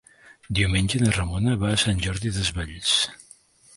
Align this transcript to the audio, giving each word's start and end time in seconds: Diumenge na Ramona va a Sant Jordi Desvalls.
Diumenge 0.59 1.01
na 1.03 1.11
Ramona 1.17 1.53
va 1.65 1.69
a 1.75 1.81
Sant 1.85 2.01
Jordi 2.07 2.33
Desvalls. 2.39 2.95